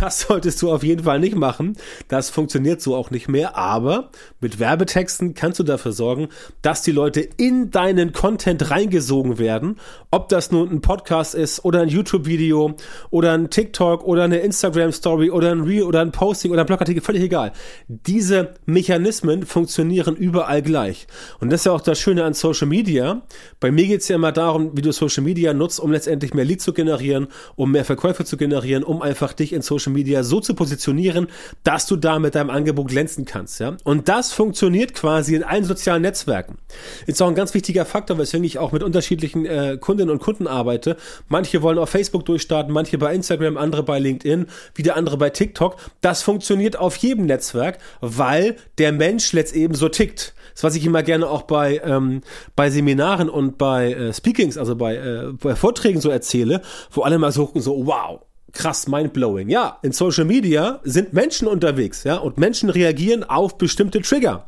Das 0.00 0.20
solltest 0.20 0.60
du 0.62 0.72
auf 0.72 0.82
jeden 0.82 1.04
Fall 1.04 1.20
nicht 1.20 1.36
machen. 1.36 1.76
Das 2.08 2.30
funktioniert 2.30 2.80
so 2.80 2.94
auch 2.96 3.10
nicht 3.10 3.28
mehr. 3.28 3.56
Aber 3.56 4.10
mit 4.40 4.58
Werbetexten 4.58 5.34
kannst 5.34 5.58
du 5.60 5.62
dafür 5.62 5.92
sorgen, 5.92 6.28
dass 6.60 6.82
die 6.82 6.92
Leute 6.92 7.20
in 7.20 7.70
deinen 7.70 8.12
Content 8.12 8.70
reingesogen 8.70 9.38
werden. 9.38 9.78
Ob 10.10 10.28
das 10.28 10.50
nun 10.50 10.70
ein 10.70 10.80
Podcast 10.80 11.34
ist 11.34 11.64
oder 11.64 11.82
ein 11.82 11.88
YouTube-Video 11.88 12.74
oder 13.10 13.32
ein 13.32 13.50
TikTok 13.50 14.04
oder 14.04 14.24
eine 14.24 14.38
Instagram-Story 14.38 15.30
oder 15.30 15.52
ein 15.52 15.61
Reel 15.64 15.82
oder 15.82 16.00
ein 16.00 16.12
Posting 16.12 16.50
oder 16.52 16.62
ein 16.62 16.66
Blogartikel, 16.66 17.02
völlig 17.02 17.22
egal. 17.22 17.52
Diese 17.88 18.54
Mechanismen 18.66 19.46
funktionieren 19.46 20.16
überall 20.16 20.62
gleich. 20.62 21.06
Und 21.40 21.50
das 21.50 21.62
ist 21.62 21.64
ja 21.66 21.72
auch 21.72 21.80
das 21.80 21.98
Schöne 21.98 22.24
an 22.24 22.34
Social 22.34 22.66
Media. 22.66 23.22
Bei 23.60 23.70
mir 23.70 23.86
geht's 23.86 24.08
ja 24.08 24.16
immer 24.16 24.32
darum, 24.32 24.76
wie 24.76 24.82
du 24.82 24.92
Social 24.92 25.24
Media 25.24 25.52
nutzt, 25.52 25.80
um 25.80 25.92
letztendlich 25.92 26.34
mehr 26.34 26.44
Leads 26.44 26.64
zu 26.64 26.72
generieren, 26.72 27.28
um 27.56 27.72
mehr 27.72 27.84
Verkäufe 27.84 28.24
zu 28.24 28.36
generieren, 28.36 28.84
um 28.84 29.02
einfach 29.02 29.32
dich 29.32 29.52
in 29.52 29.62
Social 29.62 29.92
Media 29.92 30.22
so 30.22 30.40
zu 30.40 30.54
positionieren, 30.54 31.28
dass 31.64 31.86
du 31.86 31.96
da 31.96 32.18
mit 32.18 32.34
deinem 32.34 32.50
Angebot 32.50 32.88
glänzen 32.88 33.24
kannst. 33.24 33.60
Ja? 33.60 33.76
Und 33.84 34.08
das 34.08 34.32
funktioniert 34.32 34.94
quasi 34.94 35.34
in 35.34 35.44
allen 35.44 35.64
sozialen 35.64 36.02
Netzwerken. 36.02 36.58
Ist 37.06 37.22
auch 37.22 37.28
ein 37.28 37.34
ganz 37.34 37.54
wichtiger 37.54 37.84
Faktor, 37.84 38.18
weswegen 38.18 38.44
ich 38.44 38.58
auch 38.58 38.72
mit 38.72 38.82
unterschiedlichen 38.82 39.46
äh, 39.46 39.78
Kundinnen 39.80 40.10
und 40.10 40.20
Kunden 40.20 40.46
arbeite. 40.46 40.96
Manche 41.28 41.62
wollen 41.62 41.78
auf 41.78 41.90
Facebook 41.90 42.24
durchstarten, 42.24 42.72
manche 42.72 42.98
bei 42.98 43.14
Instagram, 43.14 43.56
andere 43.56 43.82
bei 43.82 43.98
LinkedIn, 43.98 44.46
wieder 44.74 44.96
andere 44.96 45.16
bei 45.16 45.30
TikTok. 45.30 45.51
Das 46.00 46.22
funktioniert 46.22 46.76
auf 46.78 46.96
jedem 46.96 47.26
Netzwerk, 47.26 47.78
weil 48.00 48.56
der 48.78 48.92
Mensch 48.92 49.32
letztendlich 49.32 49.64
eben 49.64 49.74
so 49.74 49.88
tickt. 49.88 50.34
Das, 50.54 50.64
was 50.64 50.74
ich 50.74 50.84
immer 50.84 51.02
gerne 51.02 51.28
auch 51.28 51.42
bei, 51.42 51.80
ähm, 51.84 52.22
bei 52.56 52.70
Seminaren 52.70 53.28
und 53.28 53.58
bei 53.58 53.92
äh, 53.92 54.12
Speakings, 54.12 54.58
also 54.58 54.76
bei, 54.76 54.96
äh, 54.96 55.32
bei 55.32 55.56
Vorträgen 55.56 56.00
so 56.00 56.10
erzähle, 56.10 56.62
wo 56.90 57.02
alle 57.02 57.18
mal 57.18 57.32
suchen, 57.32 57.60
so, 57.60 57.86
wow, 57.86 58.20
krass 58.52 58.86
mindblowing. 58.86 59.48
Ja, 59.48 59.78
in 59.82 59.92
Social 59.92 60.24
Media 60.24 60.80
sind 60.84 61.12
Menschen 61.12 61.48
unterwegs, 61.48 62.04
ja, 62.04 62.16
und 62.16 62.38
Menschen 62.38 62.70
reagieren 62.70 63.24
auf 63.24 63.58
bestimmte 63.58 64.02
Trigger. 64.02 64.46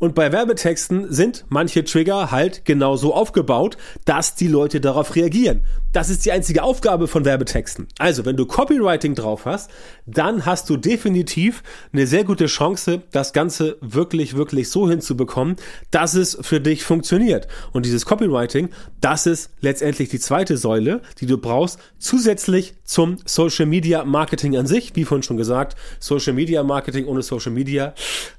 Und 0.00 0.14
bei 0.14 0.32
Werbetexten 0.32 1.12
sind 1.12 1.44
manche 1.50 1.84
Trigger 1.84 2.30
halt 2.30 2.64
genauso 2.64 3.14
aufgebaut, 3.14 3.76
dass 4.06 4.34
die 4.34 4.48
Leute 4.48 4.80
darauf 4.80 5.14
reagieren. 5.14 5.60
Das 5.92 6.08
ist 6.08 6.24
die 6.24 6.32
einzige 6.32 6.62
Aufgabe 6.62 7.06
von 7.06 7.24
Werbetexten. 7.24 7.86
Also, 7.98 8.24
wenn 8.24 8.36
du 8.36 8.46
Copywriting 8.46 9.14
drauf 9.14 9.44
hast, 9.44 9.70
dann 10.06 10.46
hast 10.46 10.70
du 10.70 10.78
definitiv 10.78 11.62
eine 11.92 12.06
sehr 12.06 12.24
gute 12.24 12.46
Chance, 12.46 13.02
das 13.12 13.34
Ganze 13.34 13.76
wirklich, 13.82 14.36
wirklich 14.36 14.70
so 14.70 14.88
hinzubekommen, 14.88 15.56
dass 15.90 16.14
es 16.14 16.38
für 16.40 16.60
dich 16.60 16.82
funktioniert. 16.84 17.46
Und 17.72 17.84
dieses 17.84 18.06
Copywriting, 18.06 18.70
das 19.02 19.26
ist 19.26 19.50
letztendlich 19.60 20.08
die 20.08 20.20
zweite 20.20 20.56
Säule, 20.56 21.02
die 21.20 21.26
du 21.26 21.36
brauchst, 21.36 21.78
zusätzlich 21.98 22.74
zum 22.84 23.18
Social 23.26 23.66
Media 23.66 24.04
Marketing 24.04 24.56
an 24.56 24.66
sich. 24.66 24.96
Wie 24.96 25.04
vorhin 25.04 25.24
schon 25.24 25.36
gesagt, 25.36 25.76
Social 25.98 26.32
Media 26.32 26.62
Marketing 26.62 27.04
ohne 27.04 27.20
Social 27.20 27.52
Media 27.52 27.94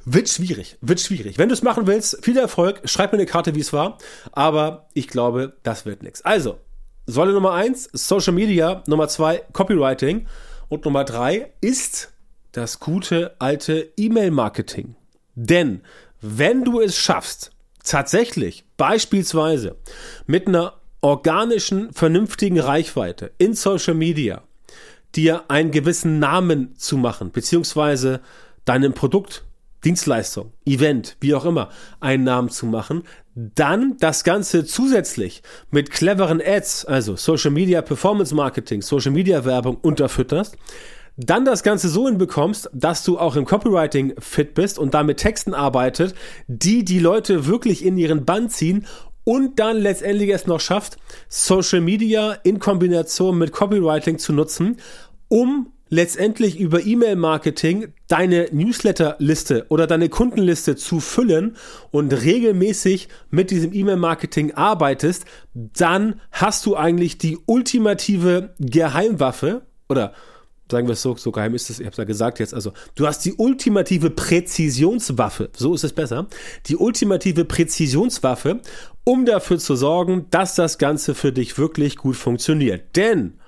wird 0.05 0.27
schwierig, 0.27 0.77
wird 0.81 0.99
schwierig. 0.99 1.37
Wenn 1.37 1.50
du 1.51 1.53
es 1.53 1.63
machen 1.63 1.85
willst, 1.85 2.23
viel 2.23 2.37
Erfolg. 2.37 2.81
Schreib 2.85 3.11
mir 3.11 3.19
eine 3.19 3.27
Karte, 3.27 3.55
wie 3.55 3.59
es 3.59 3.73
war. 3.73 3.97
Aber 4.31 4.87
ich 4.93 5.07
glaube, 5.07 5.53
das 5.63 5.85
wird 5.85 6.01
nichts. 6.01 6.23
Also, 6.23 6.57
Säule 7.05 7.33
Nummer 7.33 7.53
eins, 7.53 7.89
Social 7.93 8.33
Media. 8.33 8.83
Nummer 8.87 9.07
zwei, 9.07 9.43
Copywriting. 9.51 10.27
Und 10.69 10.85
Nummer 10.85 11.03
drei 11.03 11.51
ist 11.59 12.13
das 12.53 12.79
gute 12.79 13.35
alte 13.39 13.91
E-Mail-Marketing. 13.97 14.95
Denn 15.35 15.81
wenn 16.21 16.63
du 16.63 16.79
es 16.79 16.97
schaffst, 16.97 17.51
tatsächlich 17.83 18.63
beispielsweise 18.77 19.75
mit 20.27 20.47
einer 20.47 20.73
organischen, 21.01 21.91
vernünftigen 21.93 22.59
Reichweite 22.59 23.31
in 23.37 23.53
Social 23.53 23.95
Media 23.95 24.43
dir 25.15 25.49
einen 25.49 25.71
gewissen 25.71 26.19
Namen 26.19 26.77
zu 26.77 26.95
machen, 26.97 27.31
beziehungsweise 27.31 28.21
deinem 28.65 28.93
Produkt 28.93 29.43
Dienstleistung, 29.83 30.53
Event, 30.65 31.17
wie 31.21 31.33
auch 31.33 31.45
immer, 31.45 31.69
einen 31.99 32.23
Namen 32.23 32.49
zu 32.49 32.65
machen, 32.65 33.03
dann 33.35 33.97
das 33.99 34.23
Ganze 34.23 34.65
zusätzlich 34.65 35.41
mit 35.71 35.89
cleveren 35.89 36.41
Ads, 36.43 36.85
also 36.85 37.15
Social 37.15 37.51
Media 37.51 37.81
Performance 37.81 38.35
Marketing, 38.35 38.81
Social 38.81 39.11
Media 39.11 39.43
Werbung 39.45 39.77
unterfütterst, 39.81 40.57
dann 41.17 41.45
das 41.45 41.63
Ganze 41.63 41.89
so 41.89 42.07
hinbekommst, 42.07 42.69
dass 42.73 43.03
du 43.03 43.19
auch 43.19 43.35
im 43.35 43.45
Copywriting 43.45 44.13
fit 44.19 44.53
bist 44.53 44.79
und 44.79 44.93
damit 44.93 45.17
Texten 45.17 45.53
arbeitet, 45.53 46.15
die 46.47 46.85
die 46.85 46.99
Leute 46.99 47.47
wirklich 47.47 47.85
in 47.85 47.97
ihren 47.97 48.25
Bann 48.25 48.49
ziehen 48.49 48.85
und 49.23 49.59
dann 49.59 49.77
letztendlich 49.77 50.29
es 50.29 50.47
noch 50.47 50.59
schafft, 50.59 50.97
Social 51.27 51.81
Media 51.81 52.33
in 52.43 52.59
Kombination 52.59 53.37
mit 53.37 53.51
Copywriting 53.51 54.17
zu 54.17 54.33
nutzen, 54.33 54.77
um 55.27 55.71
letztendlich 55.91 56.57
über 56.57 56.83
E-Mail-Marketing 56.83 57.93
deine 58.07 58.47
Newsletter-Liste 58.51 59.65
oder 59.69 59.85
deine 59.85 60.09
Kundenliste 60.09 60.75
zu 60.77 61.01
füllen 61.01 61.57
und 61.91 62.13
regelmäßig 62.13 63.09
mit 63.29 63.51
diesem 63.51 63.73
E-Mail-Marketing 63.73 64.53
arbeitest, 64.53 65.25
dann 65.53 66.19
hast 66.31 66.65
du 66.65 66.77
eigentlich 66.77 67.17
die 67.17 67.37
ultimative 67.45 68.55
Geheimwaffe 68.57 69.63
oder 69.89 70.13
sagen 70.71 70.87
wir 70.87 70.93
es 70.93 71.01
so, 71.01 71.17
so 71.17 71.33
geheim 71.33 71.53
ist 71.53 71.69
es, 71.69 71.81
ich 71.81 71.85
habe 71.85 71.91
es 71.91 71.97
ja 71.97 72.05
gesagt 72.05 72.39
jetzt, 72.39 72.53
also 72.53 72.71
du 72.95 73.05
hast 73.05 73.25
die 73.25 73.33
ultimative 73.33 74.09
Präzisionswaffe, 74.09 75.49
so 75.57 75.73
ist 75.73 75.83
es 75.83 75.91
besser, 75.91 76.27
die 76.67 76.77
ultimative 76.77 77.43
Präzisionswaffe, 77.43 78.61
um 79.03 79.25
dafür 79.25 79.59
zu 79.59 79.75
sorgen, 79.75 80.27
dass 80.29 80.55
das 80.55 80.77
Ganze 80.77 81.15
für 81.15 81.33
dich 81.33 81.57
wirklich 81.57 81.97
gut 81.97 82.15
funktioniert. 82.15 82.95
Denn 82.95 83.40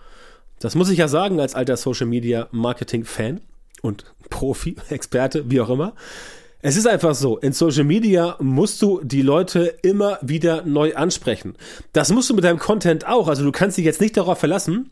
das 0.63 0.75
muss 0.75 0.89
ich 0.89 0.97
ja 0.97 1.09
sagen 1.09 1.41
als 1.41 1.55
alter 1.55 1.75
Social 1.75 2.07
Media 2.07 2.47
Marketing 2.51 3.03
Fan 3.03 3.41
und 3.81 4.05
Profi, 4.29 4.77
Experte, 4.89 5.49
wie 5.51 5.59
auch 5.59 5.69
immer. 5.69 5.93
Es 6.61 6.77
ist 6.77 6.87
einfach 6.87 7.15
so, 7.15 7.37
in 7.37 7.51
Social 7.51 7.83
Media 7.83 8.37
musst 8.39 8.81
du 8.81 9.01
die 9.03 9.21
Leute 9.21 9.75
immer 9.81 10.17
wieder 10.21 10.63
neu 10.63 10.95
ansprechen. 10.95 11.57
Das 11.91 12.13
musst 12.13 12.29
du 12.29 12.33
mit 12.33 12.45
deinem 12.45 12.59
Content 12.59 13.05
auch. 13.05 13.27
Also 13.27 13.43
du 13.43 13.51
kannst 13.51 13.77
dich 13.77 13.83
jetzt 13.83 13.99
nicht 13.99 14.15
darauf 14.15 14.39
verlassen, 14.39 14.91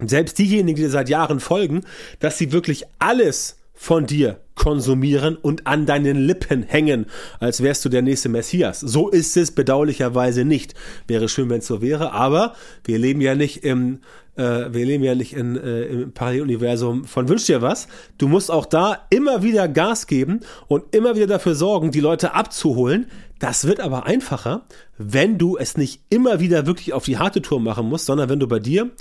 selbst 0.00 0.36
diejenigen, 0.36 0.74
die 0.74 0.82
dir 0.82 0.90
seit 0.90 1.08
Jahren 1.08 1.38
folgen, 1.38 1.84
dass 2.18 2.36
sie 2.36 2.50
wirklich 2.50 2.84
alles 2.98 3.58
von 3.72 4.06
dir 4.06 4.40
konsumieren 4.64 5.36
und 5.36 5.66
an 5.66 5.84
deinen 5.84 6.16
Lippen 6.16 6.62
hängen, 6.62 7.04
als 7.38 7.62
wärst 7.62 7.84
du 7.84 7.90
der 7.90 8.00
nächste 8.00 8.30
Messias. 8.30 8.80
So 8.80 9.10
ist 9.10 9.36
es 9.36 9.50
bedauerlicherweise 9.50 10.46
nicht. 10.46 10.72
Wäre 11.06 11.28
schön, 11.28 11.50
wenn 11.50 11.58
es 11.58 11.66
so 11.66 11.82
wäre, 11.82 12.12
aber 12.12 12.54
wir 12.82 12.98
leben 12.98 13.20
ja 13.20 13.34
nicht 13.34 13.62
im 13.62 13.98
äh, 14.36 14.72
wir 14.72 14.86
leben 14.86 15.04
ja 15.04 15.14
nicht 15.14 15.34
in, 15.34 15.56
äh, 15.56 15.82
im 15.82 16.12
Paralleluniversum 16.12 17.04
von 17.04 17.28
Wünsch 17.28 17.44
dir 17.44 17.60
was. 17.60 17.88
Du 18.16 18.26
musst 18.26 18.50
auch 18.50 18.64
da 18.64 19.06
immer 19.10 19.42
wieder 19.42 19.68
Gas 19.68 20.06
geben 20.06 20.40
und 20.66 20.96
immer 20.96 21.14
wieder 21.14 21.26
dafür 21.26 21.54
sorgen, 21.54 21.90
die 21.90 22.00
Leute 22.00 22.32
abzuholen. 22.32 23.06
Das 23.40 23.66
wird 23.66 23.80
aber 23.80 24.06
einfacher, 24.06 24.64
wenn 24.96 25.36
du 25.36 25.58
es 25.58 25.76
nicht 25.76 26.00
immer 26.08 26.40
wieder 26.40 26.66
wirklich 26.66 26.94
auf 26.94 27.04
die 27.04 27.18
harte 27.18 27.42
Tour 27.42 27.60
machen 27.60 27.86
musst, 27.86 28.06
sondern 28.06 28.30
wenn 28.30 28.40
du 28.40 28.48
bei 28.48 28.60
dir 28.60 28.92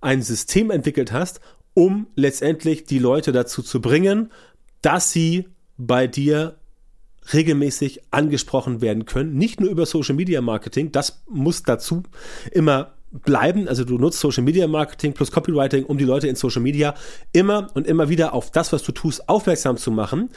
ein 0.00 0.20
System 0.20 0.72
entwickelt 0.72 1.12
hast, 1.12 1.40
um 1.74 2.06
letztendlich 2.16 2.84
die 2.84 2.98
Leute 2.98 3.32
dazu 3.32 3.62
zu 3.62 3.80
bringen, 3.80 4.30
dass 4.82 5.12
sie 5.12 5.48
bei 5.78 6.06
dir 6.06 6.56
regelmäßig 7.32 8.02
angesprochen 8.10 8.80
werden 8.80 9.04
können. 9.04 9.34
Nicht 9.34 9.60
nur 9.60 9.70
über 9.70 9.86
Social 9.86 10.14
Media 10.14 10.40
Marketing, 10.40 10.92
das 10.92 11.22
muss 11.28 11.62
dazu 11.62 12.02
immer 12.50 12.94
bleiben. 13.12 13.68
Also 13.68 13.84
du 13.84 13.98
nutzt 13.98 14.18
Social 14.18 14.42
Media 14.42 14.66
Marketing 14.66 15.12
plus 15.12 15.30
Copywriting, 15.30 15.84
um 15.84 15.98
die 15.98 16.04
Leute 16.04 16.28
in 16.28 16.36
Social 16.36 16.62
Media 16.62 16.94
immer 17.32 17.68
und 17.74 17.86
immer 17.86 18.08
wieder 18.08 18.32
auf 18.32 18.50
das, 18.50 18.72
was 18.72 18.82
du 18.82 18.92
tust, 18.92 19.28
aufmerksam 19.28 19.76
zu 19.76 19.90
machen. 19.90 20.30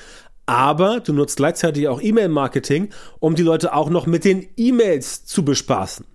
Aber 0.45 0.99
du 0.99 1.13
nutzt 1.13 1.37
gleichzeitig 1.37 1.87
auch 1.87 2.01
E-Mail 2.01 2.29
Marketing, 2.29 2.89
um 3.19 3.35
die 3.35 3.41
Leute 3.41 3.73
auch 3.73 3.89
noch 3.89 4.05
mit 4.05 4.25
den 4.25 4.47
E-Mails 4.57 5.25
zu 5.25 5.43
bespaßen. 5.43 6.05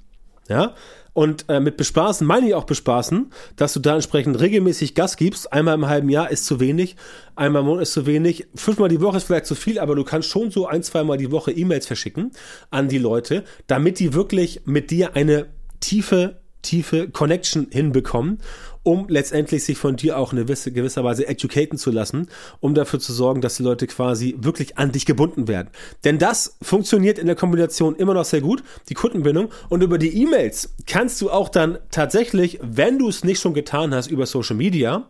Ja, 0.49 0.75
und 1.12 1.46
äh, 1.48 1.60
mit 1.60 1.76
bespaßen 1.76 2.26
meine 2.26 2.48
ich 2.48 2.54
auch 2.54 2.64
bespaßen, 2.64 3.32
dass 3.56 3.72
du 3.72 3.80
da 3.80 3.94
entsprechend 3.94 4.40
regelmäßig 4.40 4.94
Gas 4.94 5.16
gibst. 5.16 5.52
Einmal 5.52 5.74
im 5.74 5.86
halben 5.86 6.08
Jahr 6.08 6.30
ist 6.30 6.46
zu 6.46 6.60
wenig, 6.60 6.96
einmal 7.36 7.62
im 7.62 7.66
Monat 7.66 7.82
ist 7.82 7.92
zu 7.92 8.06
wenig, 8.06 8.46
fünfmal 8.54 8.88
die 8.88 9.00
Woche 9.00 9.16
ist 9.16 9.24
vielleicht 9.24 9.46
zu 9.46 9.54
viel, 9.54 9.78
aber 9.78 9.94
du 9.94 10.04
kannst 10.04 10.28
schon 10.28 10.50
so 10.50 10.66
ein, 10.66 10.82
zweimal 10.82 11.18
die 11.18 11.30
Woche 11.30 11.52
E-Mails 11.52 11.86
verschicken 11.86 12.32
an 12.70 12.88
die 12.88 12.98
Leute, 12.98 13.44
damit 13.66 13.98
die 13.98 14.14
wirklich 14.14 14.62
mit 14.64 14.90
dir 14.90 15.14
eine 15.16 15.46
tiefe 15.80 16.39
tiefe 16.62 17.08
Connection 17.08 17.68
hinbekommen, 17.70 18.38
um 18.82 19.08
letztendlich 19.08 19.64
sich 19.64 19.76
von 19.76 19.96
dir 19.96 20.18
auch 20.18 20.32
in 20.32 20.38
gewisse, 20.38 20.72
gewisser 20.72 21.04
Weise 21.04 21.26
educaten 21.26 21.78
zu 21.78 21.90
lassen, 21.90 22.28
um 22.60 22.74
dafür 22.74 22.98
zu 22.98 23.12
sorgen, 23.12 23.40
dass 23.40 23.56
die 23.56 23.62
Leute 23.62 23.86
quasi 23.86 24.36
wirklich 24.38 24.78
an 24.78 24.92
dich 24.92 25.06
gebunden 25.06 25.48
werden. 25.48 25.68
Denn 26.04 26.18
das 26.18 26.56
funktioniert 26.62 27.18
in 27.18 27.26
der 27.26 27.36
Kombination 27.36 27.96
immer 27.96 28.14
noch 28.14 28.24
sehr 28.24 28.40
gut, 28.40 28.62
die 28.88 28.94
Kundenbindung. 28.94 29.50
Und 29.68 29.82
über 29.82 29.98
die 29.98 30.22
E-Mails 30.22 30.74
kannst 30.86 31.20
du 31.20 31.30
auch 31.30 31.48
dann 31.48 31.78
tatsächlich, 31.90 32.58
wenn 32.62 32.98
du 32.98 33.08
es 33.08 33.24
nicht 33.24 33.40
schon 33.40 33.54
getan 33.54 33.94
hast, 33.94 34.10
über 34.10 34.26
Social 34.26 34.56
Media, 34.56 35.08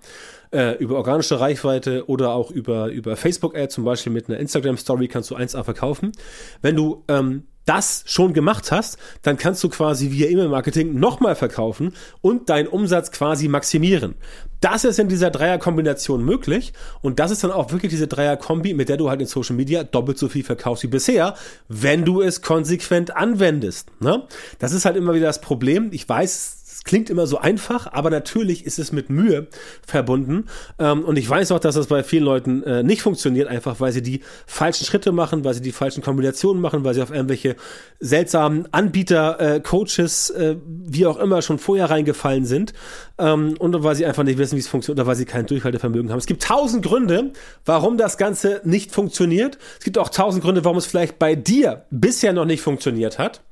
äh, 0.53 0.77
über 0.79 0.97
organische 0.97 1.39
Reichweite 1.39 2.09
oder 2.09 2.31
auch 2.31 2.51
über, 2.51 2.89
über 2.89 3.17
Facebook-Ad, 3.17 3.69
zum 3.69 3.85
Beispiel 3.85 4.13
mit 4.13 4.29
einer 4.29 4.39
Instagram-Story 4.39 5.09
kannst 5.09 5.31
du 5.31 5.37
1A 5.37 5.63
verkaufen. 5.63 6.13
Wenn 6.61 6.75
du 6.75 7.05
ähm, 7.09 7.45
das 7.71 8.03
schon 8.05 8.33
gemacht 8.33 8.73
hast, 8.73 8.99
dann 9.23 9.37
kannst 9.37 9.63
du 9.63 9.69
quasi 9.69 10.11
via 10.11 10.27
E-Mail-Marketing 10.29 10.99
nochmal 10.99 11.37
verkaufen 11.37 11.95
und 12.21 12.49
deinen 12.49 12.67
Umsatz 12.67 13.13
quasi 13.13 13.47
maximieren. 13.47 14.17
Das 14.61 14.85
ist 14.85 14.99
in 14.99 15.09
dieser 15.09 15.31
Dreier-Kombination 15.31 16.25
möglich 16.25 16.73
und 17.01 17.21
das 17.21 17.31
ist 17.31 17.45
dann 17.45 17.53
auch 17.53 17.71
wirklich 17.71 17.91
diese 17.91 18.09
Dreier-Kombi, 18.09 18.75
mit 18.75 18.89
der 18.89 18.97
du 18.97 19.09
halt 19.09 19.21
in 19.21 19.29
Social 19.29 19.55
Media 19.55 19.85
doppelt 19.85 20.19
so 20.19 20.29
viel 20.29 20.43
verkaufst 20.43 20.83
wie 20.83 20.89
bisher, 20.89 21.35
wenn 21.69 22.05
du 22.05 22.23
es 22.23 22.43
konsequent 22.43 23.17
anwendest. 23.17 23.89
Ne? 24.01 24.25
Das 24.59 24.73
ist 24.73 24.85
halt 24.85 24.97
immer 24.97 25.15
wieder 25.15 25.29
das 25.29 25.41
Problem. 25.41 25.91
Ich 25.93 26.09
weiß, 26.09 26.60
Es 26.81 26.85
klingt 26.85 27.11
immer 27.11 27.27
so 27.27 27.37
einfach, 27.37 27.93
aber 27.93 28.09
natürlich 28.09 28.65
ist 28.65 28.79
es 28.79 28.91
mit 28.91 29.11
Mühe 29.11 29.49
verbunden. 29.87 30.47
Ähm, 30.79 31.05
und 31.05 31.19
ich 31.19 31.29
weiß 31.29 31.53
auch, 31.53 31.59
dass 31.59 31.75
das 31.75 31.89
bei 31.89 32.03
vielen 32.03 32.25
Leuten 32.25 32.63
äh, 32.63 32.83
nicht 32.83 33.03
funktioniert, 33.03 33.49
einfach 33.49 33.81
weil 33.81 33.93
sie 33.93 34.01
die 34.01 34.23
falschen 34.47 34.87
Schritte 34.87 35.13
machen, 35.13 35.45
weil 35.45 35.53
sie 35.53 35.61
die 35.61 35.73
falschen 35.73 36.03
Kombinationen 36.03 36.63
machen, 36.63 36.83
weil 36.83 36.95
sie 36.95 37.03
auf 37.03 37.11
irgendwelche 37.11 37.57
seltsamen 37.99 38.67
Anbieter, 38.73 39.39
äh, 39.41 39.61
Coaches, 39.61 40.31
äh, 40.31 40.57
wie 40.65 41.05
auch 41.05 41.19
immer, 41.19 41.43
schon 41.43 41.59
vorher 41.59 41.91
reingefallen 41.91 42.47
sind. 42.47 42.73
Ähm, 43.19 43.57
und 43.59 43.83
weil 43.85 43.95
sie 43.95 44.07
einfach 44.07 44.25
nicht 44.25 44.39
wissen, 44.39 44.57
wie 44.57 44.61
es 44.61 44.69
funktioniert 44.69 45.01
oder 45.01 45.07
weil 45.07 45.17
sie 45.17 45.27
kein 45.27 45.45
Durchhaltevermögen 45.45 46.11
haben. 46.11 46.19
Es 46.19 46.27
gibt 46.27 46.43
tausend 46.43 46.83
Gründe, 46.83 47.35
warum 47.67 47.99
das 47.99 48.17
Ganze 48.17 48.63
nicht 48.65 48.91
funktioniert. 48.91 49.59
Es 49.79 49.85
gibt 49.85 49.99
auch 49.99 50.09
tausend 50.09 50.43
Gründe, 50.43 50.65
warum 50.65 50.79
es 50.79 50.87
vielleicht 50.87 51.19
bei 51.19 51.35
dir 51.35 51.85
bisher 51.91 52.33
noch 52.33 52.47
nicht 52.47 52.63
funktioniert 52.63 53.19
hat 53.19 53.43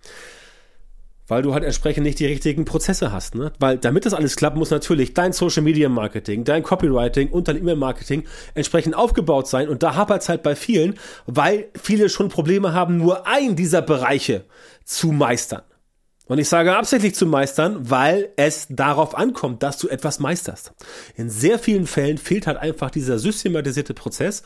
weil 1.29 1.43
du 1.43 1.55
halt 1.55 1.63
entsprechend 1.63 2.05
nicht 2.05 2.19
die 2.19 2.27
richtigen 2.27 2.65
Prozesse 2.65 3.13
hast. 3.13 3.35
Ne? 3.35 3.53
Weil 3.59 3.79
damit 3.79 4.07
das 4.07 4.15
alles 4.15 4.37
klappt, 4.37 4.57
muss 4.57 4.71
natürlich 4.71 5.15
dein 5.15 5.33
Social 5.33 5.63
Media 5.63 5.89
Marketing, 5.89 6.45
dein 6.45 6.63
Copywriting 6.63 7.29
und 7.29 7.47
dein 7.47 7.59
E-Mail 7.59 7.77
Marketing 7.77 8.25
entsprechend 8.55 8.97
aufgebaut 8.97 9.47
sein. 9.47 9.69
Und 9.69 9.83
da 9.83 9.95
hapert 9.95 10.23
es 10.23 10.29
halt 10.29 10.43
bei 10.43 10.57
vielen, 10.57 10.99
weil 11.27 11.69
viele 11.81 12.09
schon 12.09 12.31
Probleme 12.31 12.73
haben, 12.73 12.97
nur 12.97 13.27
einen 13.27 13.55
dieser 13.55 13.83
Bereiche 13.83 14.45
zu 14.85 15.13
meistern. 15.13 15.63
Und 16.27 16.39
ich 16.39 16.49
sage 16.49 16.77
absichtlich 16.77 17.15
zu 17.15 17.25
meistern, 17.25 17.91
weil 17.91 18.31
es 18.37 18.67
darauf 18.69 19.17
ankommt, 19.17 19.63
dass 19.63 19.79
du 19.79 19.89
etwas 19.89 20.19
meisterst. 20.19 20.73
In 21.17 21.31
sehr 21.31 21.59
vielen 21.59 21.87
Fällen 21.87 22.19
fehlt 22.19 22.47
halt 22.47 22.59
einfach 22.59 22.91
dieser 22.91 23.19
systematisierte 23.19 23.95
Prozess, 23.95 24.43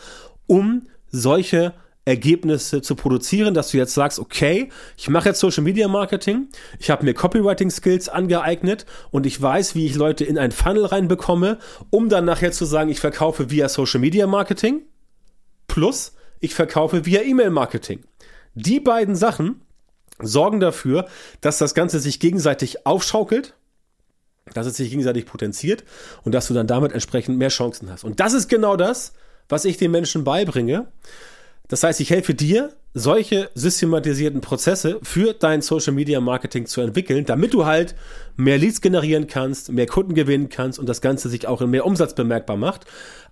um 0.47 0.87
solche 1.11 1.75
Ergebnisse 2.05 2.83
zu 2.83 2.97
produzieren, 2.97 3.55
dass 3.55 3.71
du 3.71 3.77
jetzt 3.77 3.95
sagst, 3.95 4.19
okay, 4.19 4.71
ich 4.97 5.09
mache 5.09 5.29
jetzt 5.29 5.41
Social 5.41 5.63
Media 5.63 5.87
Marketing, 5.87 6.49
ich 6.79 6.91
habe 6.91 7.05
mir 7.05 7.15
Copywriting 7.15 7.71
Skills 7.71 8.09
angeeignet 8.09 8.87
und 9.11 9.25
ich 9.25 9.41
weiß, 9.41 9.75
wie 9.75 9.87
ich 9.87 9.95
Leute 9.95 10.25
in 10.25 10.37
ein 10.37 10.51
Funnel 10.51 10.87
reinbekomme, 10.87 11.59
um 11.91 12.09
dann 12.09 12.25
nachher 12.25 12.51
zu 12.51 12.65
sagen, 12.65 12.91
ich 12.91 12.99
verkaufe 12.99 13.51
via 13.51 13.69
Social 13.69 14.01
Media 14.01 14.27
Marketing 14.27 14.83
plus 15.69 16.13
ich 16.41 16.55
verkaufe 16.55 17.07
via 17.07 17.23
E-Mail 17.23 17.51
Marketing. 17.51 18.01
Die 18.55 18.81
beiden 18.81 19.15
Sachen 19.15 19.63
sorgen 20.21 20.61
dafür, 20.61 21.07
dass 21.41 21.59
das 21.59 21.75
Ganze 21.75 22.01
sich 22.01 22.21
gegenseitig 22.21 22.85
aufschaukelt, 22.85 23.55
dass 24.53 24.67
es 24.67 24.77
sich 24.77 24.91
gegenseitig 24.91 25.25
potenziert 25.25 25.85
und 26.25 26.33
dass 26.33 26.49
du 26.49 26.55
dann 26.55 26.67
damit 26.67 26.93
entsprechend 26.93 27.39
mehr 27.39 27.49
Chancen 27.49 27.91
hast. 27.91 28.03
Und 28.05 28.19
das 28.19 28.33
ist 28.33 28.49
genau 28.49 28.77
das, 28.77 29.15
was 29.49 29.65
ich 29.65 29.79
den 29.79 29.93
Menschen 29.93 30.25
beibringe. 30.25 30.89
Das 31.73 31.85
heißt, 31.85 32.01
ich 32.01 32.11
helfe 32.11 32.35
dir, 32.35 32.75
solche 32.93 33.49
systematisierten 33.55 34.43
Prozesse 34.43 34.99
für 35.03 35.33
dein 35.33 35.63
Social 35.63 35.95
Media 35.95 36.21
Marketing 36.21 36.67
zu 36.67 36.83
entwickeln, 36.83 37.25
damit 37.25 37.55
du 37.55 37.65
halt 37.65 37.95
mehr 38.37 38.59
Leads 38.59 38.83
generieren 38.83 39.27
kannst, 39.27 39.73
mehr 39.73 39.87
Kunden 39.87 40.13
gewinnen 40.13 40.51
kannst 40.51 40.79
und 40.79 40.87
das 40.87 41.01
Ganze 41.01 41.31
sich 41.31 41.49
auch 41.49 41.63
in 41.63 41.71
mehr 41.71 41.87
Umsatz 41.87 42.15
bemerkbar 42.15 42.59
macht. 42.59 42.85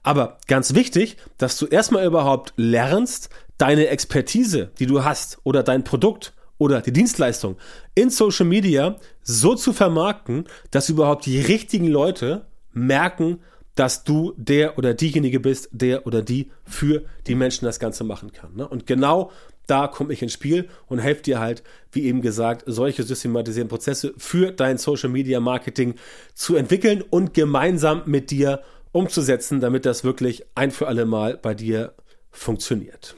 Aber 0.02 0.38
ganz 0.46 0.74
wichtig, 0.74 1.18
dass 1.36 1.58
du 1.58 1.66
erstmal 1.66 2.06
überhaupt 2.06 2.54
lernst, 2.56 3.28
deine 3.58 3.88
Expertise, 3.88 4.70
die 4.78 4.86
du 4.86 5.04
hast 5.04 5.36
oder 5.44 5.62
dein 5.62 5.84
Produkt 5.84 6.32
oder 6.56 6.80
die 6.80 6.94
Dienstleistung 6.94 7.58
in 7.94 8.08
Social 8.08 8.46
Media 8.46 8.96
so 9.22 9.54
zu 9.54 9.74
vermarkten, 9.74 10.44
dass 10.70 10.88
überhaupt 10.88 11.26
die 11.26 11.42
richtigen 11.42 11.88
Leute 11.88 12.46
merken, 12.72 13.40
dass 13.80 14.04
du 14.04 14.34
der 14.36 14.76
oder 14.76 14.92
diejenige 14.92 15.40
bist, 15.40 15.70
der 15.72 16.06
oder 16.06 16.20
die 16.20 16.50
für 16.66 17.02
die 17.26 17.34
Menschen 17.34 17.64
das 17.64 17.80
Ganze 17.80 18.04
machen 18.04 18.30
kann. 18.30 18.54
Ne? 18.54 18.68
Und 18.68 18.86
genau 18.86 19.30
da 19.66 19.86
komme 19.86 20.12
ich 20.12 20.20
ins 20.20 20.34
Spiel 20.34 20.68
und 20.88 20.98
helfe 20.98 21.22
dir 21.22 21.38
halt, 21.40 21.62
wie 21.90 22.04
eben 22.04 22.20
gesagt, 22.20 22.64
solche 22.66 23.04
systematisierten 23.04 23.70
Prozesse 23.70 24.12
für 24.18 24.52
dein 24.52 24.76
Social 24.76 25.08
Media 25.08 25.40
Marketing 25.40 25.94
zu 26.34 26.56
entwickeln 26.56 27.02
und 27.08 27.32
gemeinsam 27.32 28.02
mit 28.04 28.30
dir 28.30 28.60
umzusetzen, 28.92 29.60
damit 29.60 29.86
das 29.86 30.04
wirklich 30.04 30.44
ein 30.54 30.72
für 30.72 30.86
alle 30.86 31.06
Mal 31.06 31.38
bei 31.38 31.54
dir 31.54 31.94
funktioniert. 32.30 33.16